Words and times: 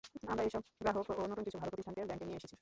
আমরা 0.27 0.43
এসব 0.43 0.63
গ্রাহক 0.81 1.07
ও 1.11 1.23
নতুন 1.23 1.43
কিছু 1.43 1.57
ভালো 1.59 1.71
প্রতিষ্ঠানকে 1.71 2.01
ব্যাংকে 2.09 2.25
নিয়ে 2.25 2.39
এসেছি। 2.39 2.55